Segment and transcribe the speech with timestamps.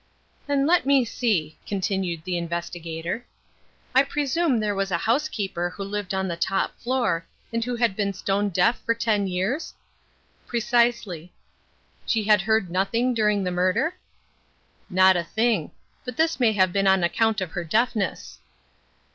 [0.47, 3.27] "And let me see," continued the Investigator.
[3.93, 7.95] "I presume there was a housekeeper who lived on the top floor, and who had
[7.95, 9.75] been stone deaf for ten years?"
[10.47, 11.31] "Precisely."
[12.07, 13.93] "She had heard nothing during the murder?"
[14.89, 15.69] "Not a thing.
[16.03, 18.39] But this may have been on account of her deafness."